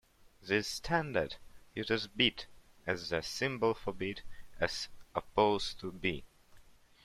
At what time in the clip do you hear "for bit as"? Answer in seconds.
3.75-4.87